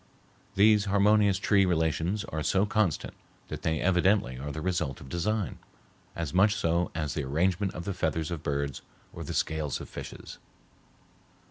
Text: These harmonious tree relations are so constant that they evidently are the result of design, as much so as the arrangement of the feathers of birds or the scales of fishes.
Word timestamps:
These 0.55 0.85
harmonious 0.85 1.37
tree 1.37 1.63
relations 1.63 2.23
are 2.25 2.41
so 2.41 2.65
constant 2.65 3.13
that 3.49 3.61
they 3.61 3.79
evidently 3.79 4.39
are 4.39 4.51
the 4.51 4.59
result 4.59 4.99
of 4.99 5.09
design, 5.09 5.59
as 6.15 6.33
much 6.33 6.55
so 6.55 6.89
as 6.95 7.13
the 7.13 7.23
arrangement 7.23 7.75
of 7.75 7.85
the 7.85 7.93
feathers 7.93 8.31
of 8.31 8.41
birds 8.41 8.81
or 9.13 9.23
the 9.23 9.35
scales 9.35 9.79
of 9.79 9.87
fishes. 9.89 10.39